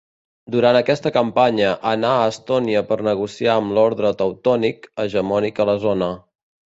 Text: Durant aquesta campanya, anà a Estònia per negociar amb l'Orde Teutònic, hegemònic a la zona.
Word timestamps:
Durant 0.53 0.77
aquesta 0.79 1.09
campanya, 1.17 1.67
anà 1.91 2.13
a 2.13 2.23
Estònia 2.31 2.81
per 2.93 2.97
negociar 3.09 3.59
amb 3.59 3.75
l'Orde 3.79 4.13
Teutònic, 4.23 4.89
hegemònic 5.05 5.63
a 5.63 5.69
la 5.73 5.77
zona. 5.85 6.09